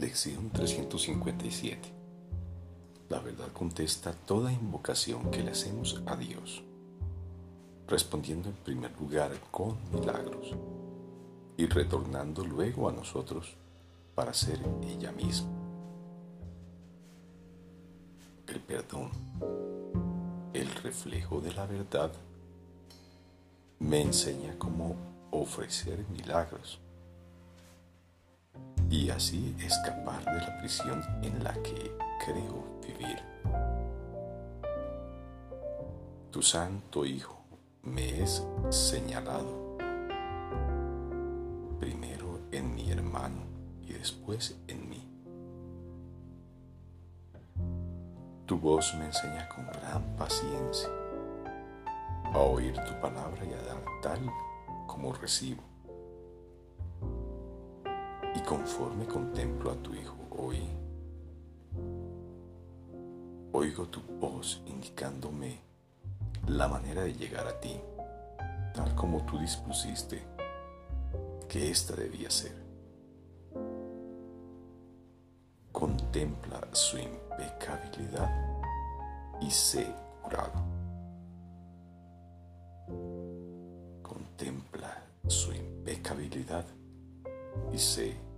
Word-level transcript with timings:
Lección 0.00 0.48
357. 0.48 1.92
La 3.10 3.20
verdad 3.20 3.48
contesta 3.52 4.14
toda 4.14 4.50
invocación 4.50 5.30
que 5.30 5.42
le 5.42 5.50
hacemos 5.50 6.02
a 6.06 6.16
Dios, 6.16 6.62
respondiendo 7.86 8.48
en 8.48 8.54
primer 8.54 8.98
lugar 8.98 9.32
con 9.50 9.76
milagros 9.92 10.56
y 11.58 11.66
retornando 11.66 12.42
luego 12.42 12.88
a 12.88 12.92
nosotros 12.92 13.54
para 14.14 14.32
ser 14.32 14.60
ella 14.82 15.12
misma. 15.12 15.50
El 18.46 18.60
perdón, 18.60 19.10
el 20.54 20.70
reflejo 20.76 21.42
de 21.42 21.52
la 21.52 21.66
verdad, 21.66 22.12
me 23.78 24.00
enseña 24.00 24.58
cómo 24.58 24.96
ofrecer 25.30 26.06
milagros 26.08 26.81
y 28.92 29.08
así 29.08 29.56
escapar 29.58 30.22
de 30.22 30.38
la 30.38 30.58
prisión 30.58 31.02
en 31.22 31.42
la 31.42 31.54
que 31.62 31.96
creo 32.26 32.78
vivir. 32.86 33.18
Tu 36.30 36.42
santo 36.42 37.06
Hijo 37.06 37.42
me 37.82 38.22
es 38.22 38.46
señalado, 38.68 39.78
primero 41.80 42.40
en 42.52 42.74
mi 42.74 42.90
hermano 42.90 43.46
y 43.80 43.94
después 43.94 44.58
en 44.68 44.90
mí. 44.90 45.08
Tu 48.44 48.58
voz 48.58 48.94
me 48.96 49.06
enseña 49.06 49.48
con 49.48 49.66
gran 49.68 50.16
paciencia 50.18 50.90
a 52.24 52.38
oír 52.38 52.74
tu 52.74 53.00
palabra 53.00 53.42
y 53.42 53.54
a 53.54 53.62
dar 53.62 53.82
tal 54.02 54.20
como 54.86 55.14
recibo 55.14 55.71
conforme 58.46 59.06
contemplo 59.06 59.70
a 59.70 59.76
tu 59.76 59.94
Hijo 59.94 60.16
hoy, 60.30 60.58
oigo 63.52 63.86
tu 63.88 64.00
voz 64.20 64.62
indicándome 64.66 65.60
la 66.48 66.68
manera 66.68 67.02
de 67.02 67.14
llegar 67.14 67.46
a 67.46 67.60
ti, 67.60 67.78
tal 68.74 68.94
como 68.94 69.24
tú 69.24 69.38
dispusiste 69.38 70.22
que 71.48 71.70
ésta 71.70 71.94
debía 71.94 72.30
ser. 72.30 72.60
Contempla 75.70 76.60
su 76.72 76.98
impecabilidad 76.98 78.30
y 79.40 79.50
sé 79.50 79.86
curado. 80.22 80.52
Contempla 84.02 85.02
su 85.28 85.52
impecabilidad 85.52 86.64
y 87.72 87.78
sé 87.78 88.31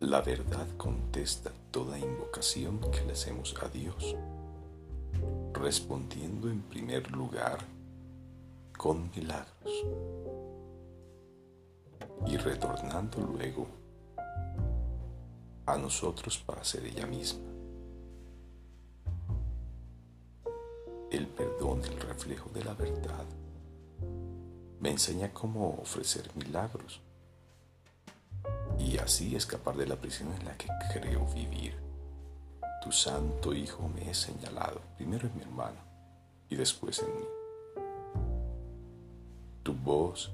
La 0.00 0.20
verdad 0.20 0.66
contesta 0.76 1.52
toda 1.70 1.98
invocación 1.98 2.80
que 2.90 3.04
le 3.06 3.12
hacemos 3.12 3.54
a 3.62 3.68
Dios, 3.68 4.16
respondiendo 5.52 6.48
en 6.50 6.62
primer 6.62 7.10
lugar 7.12 7.58
con 8.76 9.10
milagros 9.10 9.72
y 12.26 12.36
retornando 12.36 13.20
luego 13.20 13.66
a 15.66 15.76
nosotros 15.76 16.38
para 16.38 16.64
ser 16.64 16.84
ella 16.86 17.06
misma. 17.06 17.52
el 21.12 21.26
perdón, 21.26 21.82
el 21.84 22.00
reflejo 22.00 22.48
de 22.54 22.64
la 22.64 22.72
verdad. 22.72 23.26
Me 24.82 24.90
enseña 24.90 25.32
cómo 25.32 25.78
ofrecer 25.80 26.28
milagros 26.34 27.00
y 28.80 28.98
así 28.98 29.36
escapar 29.36 29.76
de 29.76 29.86
la 29.86 29.94
prisión 29.94 30.34
en 30.34 30.44
la 30.44 30.58
que 30.58 30.66
creo 30.92 31.24
vivir. 31.32 31.78
Tu 32.82 32.90
santo 32.90 33.54
Hijo 33.54 33.88
me 33.88 34.10
he 34.10 34.12
señalado, 34.12 34.80
primero 34.96 35.28
en 35.28 35.36
mi 35.36 35.42
hermano 35.42 35.78
y 36.48 36.56
después 36.56 36.98
en 36.98 37.14
mí. 37.14 37.24
Tu 39.62 39.72
voz 39.72 40.32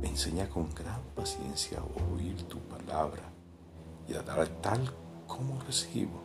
me 0.00 0.08
enseña 0.08 0.48
con 0.48 0.74
gran 0.74 1.02
paciencia 1.14 1.80
a 1.80 2.14
oír 2.14 2.42
tu 2.44 2.58
palabra 2.60 3.30
y 4.08 4.14
a 4.14 4.22
dar 4.22 4.48
tal 4.62 4.90
como 5.26 5.60
recibo. 5.60 6.22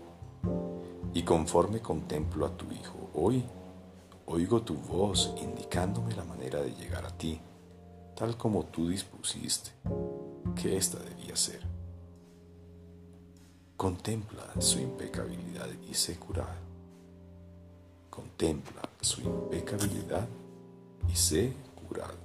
Y 1.14 1.24
conforme 1.24 1.81
contemplo 1.81 2.46
a 2.46 2.56
tu 2.56 2.72
Hijo 2.72 3.09
hoy, 3.16 3.44
Oigo 4.28 4.64
tu 4.64 4.74
voz 4.74 5.35
indicándome 5.40 6.16
la 6.16 6.24
manera 6.24 6.59
de 6.59 6.74
llegar 6.74 7.06
a 7.06 7.16
ti, 7.16 7.40
tal 8.16 8.38
como 8.38 8.66
tú 8.66 8.90
dispusiste 8.90 9.72
que 10.56 10.78
ésta 10.78 10.98
debía 11.00 11.36
ser. 11.36 11.59
Contempla 13.76 14.44
su 14.59 14.80
impecabilidad 14.80 15.68
y 15.90 15.94
sé 15.94 16.16
curado. 16.16 16.56
Contempla 18.09 18.81
su 19.02 19.22
impecabilidad 19.22 20.28
y 21.12 21.16
sé 21.16 21.53
curado. 21.88 22.25